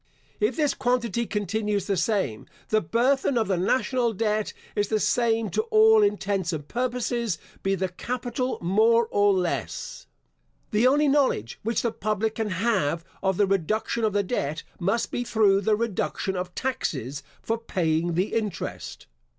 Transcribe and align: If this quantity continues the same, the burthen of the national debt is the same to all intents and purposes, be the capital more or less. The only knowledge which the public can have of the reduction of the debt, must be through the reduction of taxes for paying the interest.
If 0.39 0.55
this 0.55 0.73
quantity 0.73 1.27
continues 1.27 1.85
the 1.85 1.95
same, 1.95 2.47
the 2.69 2.81
burthen 2.81 3.37
of 3.37 3.47
the 3.47 3.55
national 3.55 4.13
debt 4.13 4.51
is 4.75 4.87
the 4.87 4.99
same 4.99 5.51
to 5.51 5.61
all 5.69 6.01
intents 6.01 6.51
and 6.51 6.67
purposes, 6.67 7.37
be 7.61 7.75
the 7.75 7.87
capital 7.89 8.57
more 8.61 9.07
or 9.11 9.31
less. 9.31 10.07
The 10.71 10.87
only 10.87 11.07
knowledge 11.07 11.59
which 11.61 11.83
the 11.83 11.91
public 11.91 12.33
can 12.33 12.49
have 12.49 13.05
of 13.21 13.37
the 13.37 13.45
reduction 13.45 14.03
of 14.03 14.13
the 14.13 14.23
debt, 14.23 14.63
must 14.79 15.11
be 15.11 15.23
through 15.23 15.61
the 15.61 15.75
reduction 15.75 16.35
of 16.35 16.55
taxes 16.55 17.21
for 17.43 17.59
paying 17.59 18.15
the 18.15 18.33
interest. 18.33 19.05